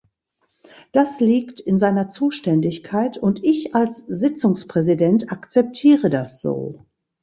Das 0.93 1.19
liegt 1.19 1.59
in 1.59 1.77
seiner 1.77 2.09
Zuständigkeit, 2.09 3.19
und 3.19 3.43
ich 3.43 3.75
als 3.75 3.97
Sitzungspräsident 4.07 5.31
akzeptiere 5.31 6.09
das 6.09 6.41
so. 6.41 6.87